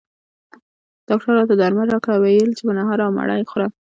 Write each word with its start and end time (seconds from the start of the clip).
ډاکټر 1.07 1.31
راته 1.39 1.53
درمل 1.61 1.87
راکړل 1.93 2.13
او 2.15 2.21
ویل 2.23 2.49
یې 2.51 2.57
چې 2.57 2.63
په 2.67 2.73
نهاره 2.77 3.03
او 3.05 3.11
مړه 3.17 3.35
یې 3.39 3.49
خوره 3.51 3.67